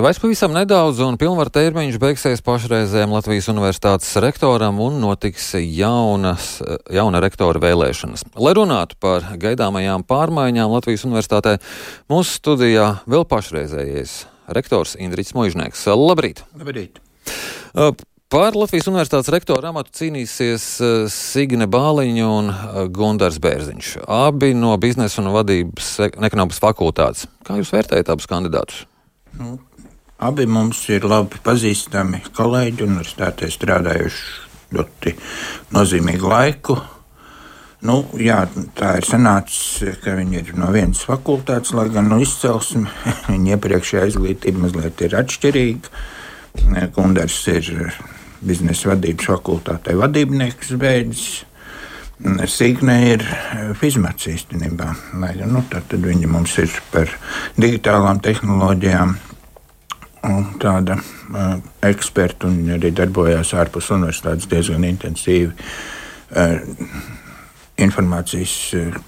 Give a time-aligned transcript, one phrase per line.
[0.00, 7.20] Vairs pavisam nedaudz, un pilnvaru termiņš beigsies pašreizējiem Latvijas universitātes rektoram un notiks jaunas, jauna
[7.20, 8.24] rektora vēlēšanas.
[8.40, 11.58] Lai runātu par gaidāmajām pārmaiņām Latvijas universitātē,
[12.08, 14.14] mūsu studijā vēl pašreizējais
[14.56, 15.84] rektors Indriķis Moižnieks.
[15.92, 16.44] Labrīt!
[16.56, 17.02] Labrīt!
[18.30, 20.68] Par Latvijas universitātes rektora amatu cīnīsies
[21.12, 22.52] Signe Bāliņa un
[22.94, 23.98] Gundars Bērziņš.
[24.08, 27.26] Abi no biznesa un vadības ekonomikas fakultātes.
[27.44, 28.86] Kā jūs vērtējat abus kandidātus?
[29.38, 29.58] Nu,
[30.20, 35.14] Abi mums ir labi pazīstami kolēģi, universitātē strādājuši ļoti
[35.72, 36.76] nozīmīgu laiku.
[37.88, 38.42] Nu, jā,
[38.76, 42.84] tā ir sanācis, ka viņi ir no vienas fakultātes, lai gan no izcelsme
[43.32, 46.04] viņa iepriekšējā izglītība mazliet ir atšķirīga.
[46.92, 47.72] Kunders ir
[48.44, 51.46] biznesa vadības fakultātē vadībnieks beidzis.
[52.52, 53.24] Signe ir
[53.80, 54.92] fizmats īstenībā.
[55.16, 57.08] Lai, nu, tad viņa mums ir par
[57.56, 59.16] digitālām tehnoloģijām
[60.60, 61.54] tāda uh,
[61.86, 65.52] eksperta un arī darbojās ārpus universitātes diezgan intensīvi.
[66.30, 66.60] Uh,
[67.80, 68.54] informācijas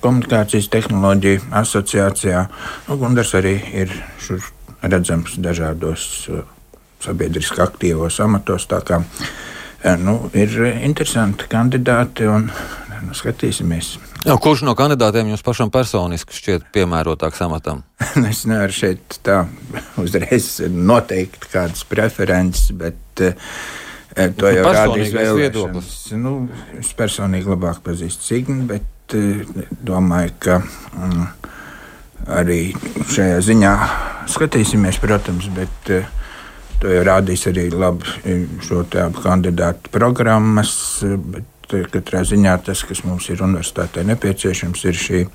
[0.00, 2.46] komunikācijas tehnoloģija asociācijā.
[2.86, 3.92] Nu, Gundars arī ir
[4.80, 6.46] redzams dažādos uh,
[7.02, 8.66] sabiedriski aktīvos amatos.
[8.88, 9.02] Kā,
[10.00, 13.98] nu, ir interesanti kandidāti un nu, skatīsimies.
[14.22, 17.82] Jā, kurš no kandidātiem jums pašam personiski šķiet piemērotāks amatam?
[18.30, 19.42] es nevaru šeit tā
[20.00, 23.52] uzreiz noteikt kādas preferences, bet uh,
[24.14, 25.92] to nu, jau rādīs vēlēšanas.
[26.22, 26.36] Nu,
[26.78, 31.26] es personīgi labāk pazīstu Signu, bet uh, domāju, ka um,
[32.30, 32.64] arī
[33.10, 33.76] šajā ziņā
[34.30, 36.18] skatīsimies, protams, bet uh,
[36.82, 38.82] To jau rādīs arī labi šo
[39.22, 40.72] kandidātu programmas.
[41.04, 41.61] Bet
[41.92, 45.28] katrā ziņā tas, kas mums ir universitātē nepieciešams, ir šī e,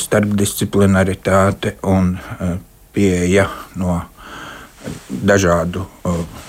[0.00, 2.54] starpdisciplinaritāte un e,
[2.94, 3.48] pieeja
[3.80, 4.00] no
[5.10, 5.84] dažādu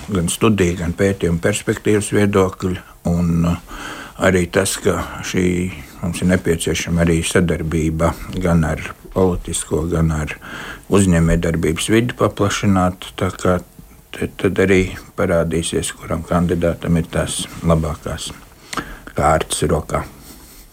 [0.08, 2.76] gan studiju, gan pētījumu perspektīvas viedokļu.
[3.10, 3.46] Un
[4.22, 5.44] arī tas, ka šī
[6.02, 8.12] mums ir nepieciešama arī sadarbība
[8.42, 10.36] gan ar politisko, gan ar
[10.92, 13.12] uzņēmējdarbības vidi paplašināt.
[13.18, 14.82] Tad arī
[15.18, 18.32] parādīsies, kuram kandidātam ir tās labākās
[19.16, 20.02] kārtas rokā.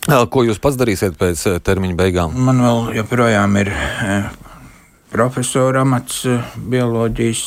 [0.09, 2.35] Ko jūs pats darīsiet pēc termiņa beigām?
[2.47, 3.71] Man vēl joprojām ir
[5.13, 6.23] profesora amats
[6.57, 7.43] bioloģijas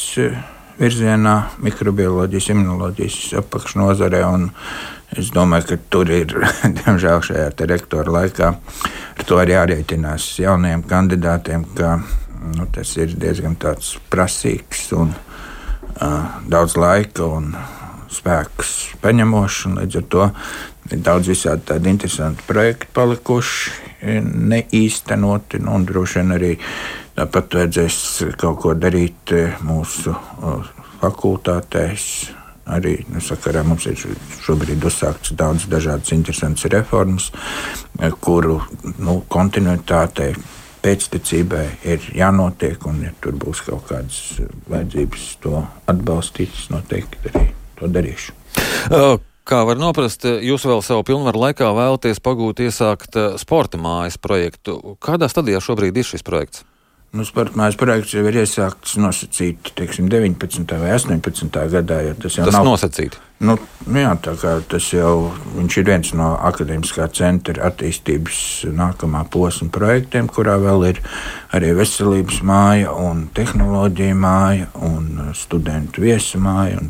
[0.78, 4.22] virzienā, mikrobioloģijas, imunoloģijas apakšnodarbē.
[5.12, 6.32] Es domāju, ka tur ir,
[6.78, 11.98] diemžēl, šajā rektora laikā ar to arī jārēķinās jauniem kandidātiem, ka
[12.56, 13.58] nu, tas ir diezgan
[14.10, 17.52] prasīgs un uh, daudz laika un
[18.12, 18.72] spēkus
[19.04, 19.68] paņemošs.
[19.76, 20.28] Līdz ar to
[20.90, 26.52] Ir daudz visādi tādi interesanti projekti palikuši neīstenoti, nu, un droši vien arī
[27.14, 27.98] tāpat vajadzēs
[28.40, 30.14] kaut ko darīt e, mūsu
[31.02, 32.06] fakultātēs.
[32.72, 33.98] Arī nu, sakarā mums ir
[34.42, 37.30] šobrīd uzsākts daudz dažādas interesantas reformas,
[37.98, 38.60] e, kuru
[38.98, 40.32] nu, kontinuitātei
[40.82, 47.50] pēctecībai ir jānotiek, un, ja tur būs kaut kādas vajadzības to atbalstīt, es noteikti arī
[47.78, 48.40] to darīšu.
[48.90, 49.20] Uh.
[49.42, 54.96] Kā var noprast, jūs vēl savu pilnvaru laikā vēlaties pagūt iesākt eh, sporta mājas projektu.
[55.02, 56.62] Kādā stadijā šobrīd ir šis projekts?
[57.12, 60.62] Nu, sporta mājas projekts jau ir iesākts nosacīt teiksim, 19.
[60.80, 61.58] vai 18.
[61.74, 61.98] gadā.
[62.22, 63.18] Tas jau tas nav nosacīts.
[63.42, 68.38] Nu, nu jā, tas jau ir viens no akadēmiskā centra attīstības
[68.78, 71.02] nākamā posma projektiem, kurā vēl ir
[71.52, 76.80] arī veselības māja, un tehnoloģija māja un studentu viesu māja.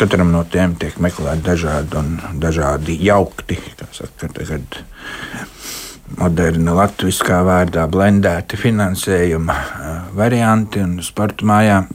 [0.00, 3.60] Katram no tiem tiek meklēti dažādi un dažādi jaukti.
[3.94, 4.82] Saka, tagad,
[6.18, 9.56] moderna latviešu vārdā blendēti finansējuma
[10.16, 11.90] varianti un sporta mājām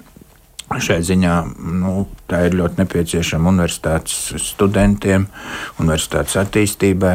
[0.66, 1.34] Šai ziņā
[1.78, 1.92] nu,
[2.30, 5.28] tā ir ļoti nepieciešama universitātes studentiem,
[5.82, 7.14] universitātes attīstībai,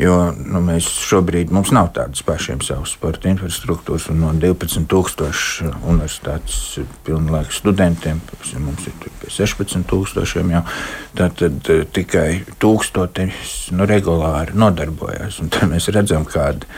[0.00, 6.80] jo nu, mēs šobrīd mums nav tādas pašiem savas sporta infrastruktūras, un no 12,000 universitātes
[7.06, 8.20] pilnlaika studentiem
[8.64, 10.64] mums ir 16,000 jau.
[11.14, 12.28] Tātad tikai
[12.60, 16.68] tūkstotis nu, regulāri nodarbojas, un tad mēs redzam, kāda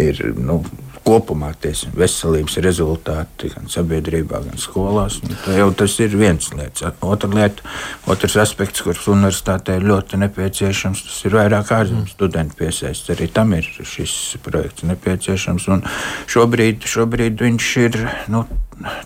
[0.00, 0.22] ir.
[0.38, 0.62] Nu,
[1.06, 5.20] kopumā tie veselības rezultāti gan sabiedrībā, gan skolās.
[5.24, 6.92] Nu, jau tas ir viens lieta.
[7.06, 7.64] Otra lieta,
[8.10, 12.12] otrs aspekts, kurš universitātē ir ļoti nepieciešams, tas ir vairāk ārzemju mm.
[12.14, 13.10] studentu piesaists.
[13.14, 15.68] Arī tam ir šis projekts nepieciešams.
[15.74, 15.84] Un
[16.30, 18.00] šobrīd, šobrīd viņš ir
[18.32, 18.44] nu,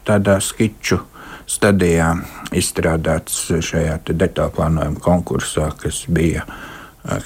[0.06, 1.00] tādā skiču
[1.50, 2.14] stadijā
[2.56, 6.46] izstrādāts šajā detālu plānojuma konkursā, kas bija,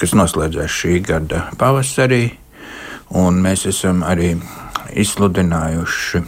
[0.00, 2.37] kas noslēdzās šī gada pavasarī.
[3.16, 4.34] Un mēs esam arī
[4.92, 6.20] izsludinājuši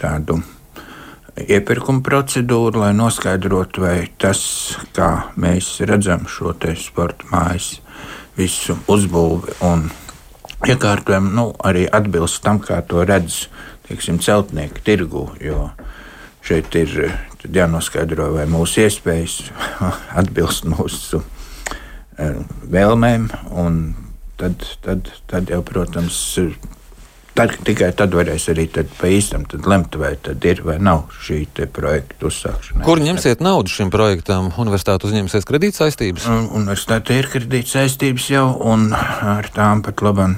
[0.00, 0.40] tādu
[1.38, 4.40] iepirkuma procedūru, lai noskaidrotu, vai tas,
[4.96, 7.78] kā mēs redzam šo sporta mājas
[8.36, 9.88] visu uzbūvi un
[10.66, 13.46] iekārtojumu, nu, arī atbilst tam, kā to redz
[13.88, 15.28] teiksim, celtnieki tirgu.
[15.40, 15.70] Jo
[16.42, 17.14] šeit ir
[17.44, 19.38] jānoskaidro, vai mūsu iespējas
[20.20, 21.22] atbilst mūsu
[22.18, 23.30] eh, vēlmēm.
[24.38, 26.18] Tad, tad, tad jau, protams,
[27.38, 31.44] Tad, tikai tad varēs arī tad pa īstam lemt, vai tad ir vai nav šī
[31.70, 32.82] projekta uzsākšana.
[32.82, 34.48] Kur ņemsiet naudu šim projektam?
[34.58, 36.26] Universitāte uzņemsies kredītsaistības?
[36.58, 40.34] Universitāte ir kredītsaistības jau, un ar tām pat labam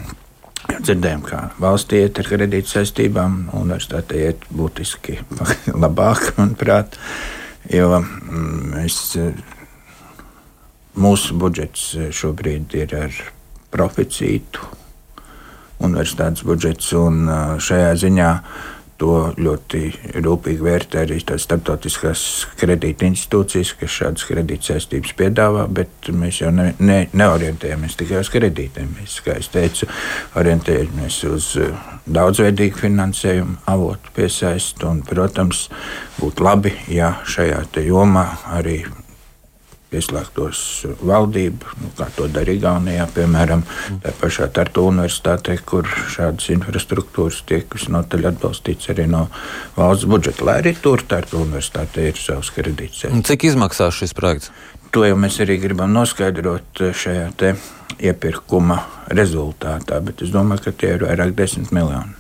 [0.69, 5.17] dzirdējām, ka valstī iet ar kredītsaistībām, universitāte iet būtiski
[5.87, 7.01] labāk, manuprāt,
[7.73, 9.03] jo mm, mēs,
[11.01, 13.23] mūsu budžets šobrīd ir ar
[13.71, 14.67] proficītu
[15.81, 16.93] universitātes budžets.
[17.65, 18.35] Šajā ziņā
[19.01, 19.81] to ļoti
[20.21, 22.25] rūpīgi vērtē arī tās starptautiskās
[22.61, 28.33] kredīta institūcijas, kas šādas kredīta saistības piedāvā, bet mēs jau ne, ne, neorientējamies tikai uz
[28.33, 28.93] kredītiem.
[28.99, 29.89] Mēs, kā jau teicu,
[30.41, 31.51] orientējamies uz
[32.11, 35.69] daudzveidīgu finansējumu avotu piesaistu un, protams,
[36.21, 38.83] būtu labi, ja šajā jomā arī
[39.97, 40.61] ieslēgtos
[41.03, 43.65] valdību, nu, kā to dara Igaunijā, piemēram,
[44.05, 49.27] tā pašā Tartu universitātē, kur šādas infrastruktūras tiek visnotaļ atbalstīts arī no
[49.79, 50.47] valsts budžeta.
[50.47, 53.07] Lai arī tur Tartu universitātē ir savs kredīts.
[53.31, 54.55] Cik izmaksās šis projekts?
[54.95, 57.29] To jau mēs arī gribam noskaidrot šajā
[58.01, 58.81] iepirkuma
[59.15, 62.17] rezultātā, bet es domāju, ka tie ir vairāk desmit miljoni.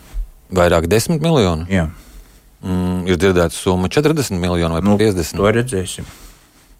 [0.54, 1.66] Vairāk desmit miljoni?
[1.70, 1.88] Jā.
[2.60, 5.38] Mm, ir dzirdēta summa 40 miljoni vai nu, 50?
[5.38, 6.08] To redzēsim.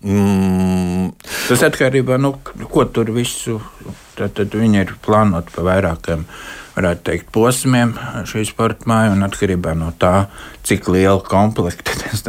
[0.00, 1.11] Mm.
[1.50, 3.58] Tas atkarībā no nu, ko tur visu.
[4.17, 6.25] Tad, tad viņi ir plānoti pa vairākiem
[6.76, 7.93] varētu teikt, posmiem
[8.29, 9.12] šī sporta māja.
[9.26, 10.31] Atkarībā no tā,
[10.67, 12.25] cik liela komplekta tas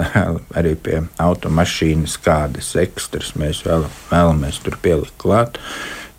[0.58, 5.60] arī pie automašīnas, kādas ekstras mēs vēl, vēlamies tur pielikt klāt.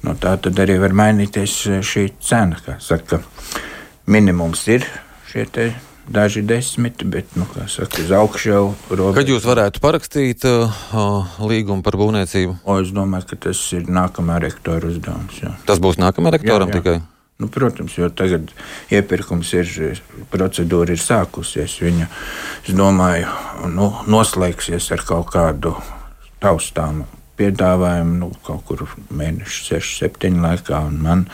[0.02, 2.58] No tā tad arī var mainīties šī cena.
[2.82, 3.20] Saka,
[4.10, 4.88] minimums ir
[5.31, 5.46] šie
[6.08, 9.14] daži desmiti, bet, nu, kā saka, uz augšu jau robežu.
[9.20, 10.82] Kad jūs varētu parakstīt uh,
[11.38, 12.58] līgumu par būvniecību?
[12.64, 15.38] O, es domāju, ka tas ir nākamā rektora uzdevums.
[15.44, 15.54] Jā.
[15.69, 16.82] Tas būs nākamā rektoram jā, jā.
[16.82, 16.99] tikai?
[17.43, 18.52] Nu, protams, jo tagad
[18.93, 21.78] iepirkums ir, procedūra ir sākusies.
[21.82, 22.06] Viņa,
[22.69, 23.32] es domāju,
[23.72, 25.75] nu, noslēgsies ar kaut kādu
[26.43, 27.08] taustāmu
[27.38, 28.84] piedāvājumu, nu, kaut kur
[29.14, 30.82] mēnešu, sešu, septiņu laikā.
[30.93, 31.26] Man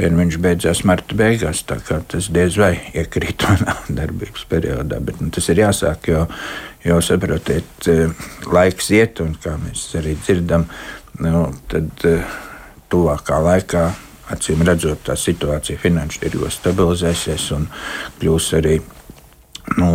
[0.00, 1.62] termiņš beidzās marta beigās.
[1.66, 6.26] Tas diez vai iekrīt manā darbības periodā, bet nu, tas ir jāsāk, jo,
[6.86, 10.68] jo saprotiet, eh, laiks iet, un kā mēs arī dzirdam,
[11.24, 12.38] nu, tad eh,
[12.92, 13.88] tuvākā laikā.
[14.30, 17.64] Acīm redzot, tā situācija finanšu tirgos stabilizēsies un
[18.20, 18.76] kļūs arī
[19.74, 19.88] nu,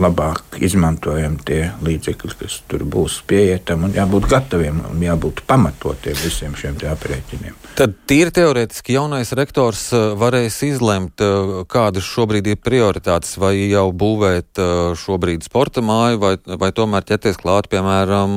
[0.00, 6.56] labāk izmantojam tie līdzekļi, kas tur būs pieejami, un jābūt gataviem un jābūt pamatotiem visiem
[6.58, 7.56] šiem aprēķiniem.
[7.78, 13.86] Tad tīri teorētiski jaunais rektors eh, varēs izlemt, eh, kādas šobrīd ir prioritātes, vai jau
[13.92, 18.34] būvēt eh, šobrīd sporta māju, vai, vai tomēr ķerties klāt, piemēram,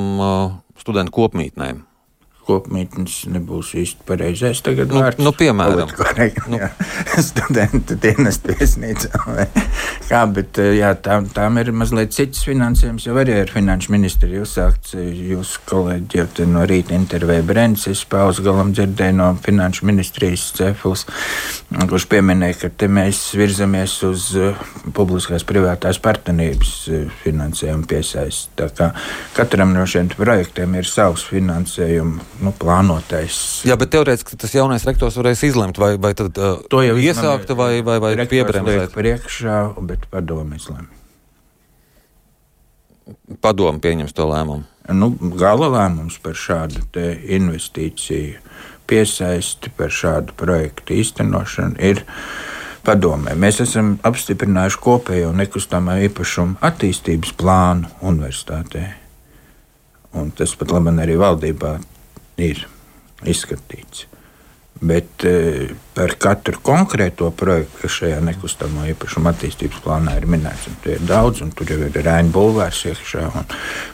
[0.80, 1.84] studentu kopmītnēm
[2.48, 5.22] kopmītnes nebūs īsti pareizais tagad nu, vārds.
[5.24, 5.92] Nu, piemēram,
[6.52, 6.60] nu.
[7.30, 9.24] studentu dienestu viesnīca.
[10.10, 14.96] Kā, bet jā, tām, tām ir mazliet cits finansējums, jau arī ar finanšu ministriju uzsākts.
[14.98, 21.06] Jūs kolēģi jau no rīta intervēja Brencis, pauzgalam dzirdēja no finanšu ministrijas cefus,
[21.72, 24.28] kurš pieminēja, ka te mēs virzamies uz
[24.96, 26.76] publiskās privātās partnerības
[27.24, 28.52] finansējumu piesaist.
[28.60, 28.92] Tā kā
[29.38, 33.38] katram no šiem projektiem ir savs finansējums nu, plānotais.
[33.68, 37.58] Jā, bet teorētiski tas jaunais rektors varēs izlemt, vai, vai tad, uh, to jau iesākta
[37.60, 38.96] vai, vai, vai piebremzēt.
[38.96, 39.58] Priekšā,
[39.90, 41.02] bet padomu izlemt.
[43.44, 44.64] Padomu pieņems to lēmumu.
[44.96, 46.84] Nu, gala lēmums par šādu
[47.38, 48.40] investīciju
[48.88, 52.04] piesaisti, par šādu projektu īstenošanu ir
[52.84, 53.36] padomē.
[53.40, 58.84] Mēs esam apstiprinājuši kopējo nekustamā īpašuma attīstības plānu universitātē.
[60.20, 61.78] Un tas pat labi arī valdībā
[62.44, 62.66] ir
[63.30, 64.08] izskatīts.
[64.84, 70.76] Bet e, par katru konkrēto projektu, kas šajā nekustamā īpašuma attīstības plānā ir minēts, un
[70.84, 73.48] tie ir daudz, un tur jau ir Rēna Bulvārs iekšā un,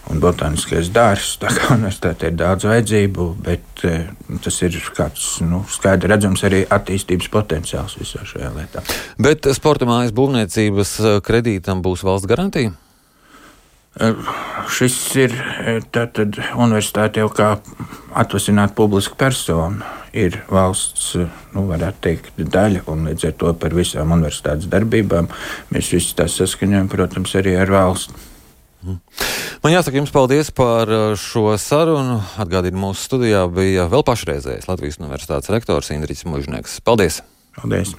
[0.10, 1.36] un Botāniskais dārzs.
[1.44, 3.96] Tā kā universitātē ir daudz vajadzību, bet e,
[4.42, 8.86] tas ir kāds nu, skaidri redzams arī attīstības potenciāls visā šajā lietā.
[9.22, 12.74] Bet sporta mājas būvniecības e, kredītam būs valsts garantija?
[14.70, 15.34] Šis ir
[15.92, 17.50] tātad universitāte jau kā
[18.16, 19.96] atvasināta publiska persona.
[20.16, 21.12] Ir valsts,
[21.54, 25.28] nu, varētu teikt, daļa, un līdz ar to par visām universitātes darbībām
[25.70, 28.26] mēs visi tās saskaņojam, protams, arī ar valsts.
[28.82, 28.98] Mhm.
[29.64, 32.22] Man jāsaka jums paldies par uh, šo sarunu.
[32.40, 36.80] Atgādinu, mūsu studijā bija vēl pašreizējais Latvijas Universitātes rektors Indričs Mužnieks.
[36.88, 37.20] Paldies!
[37.60, 37.98] Paldies!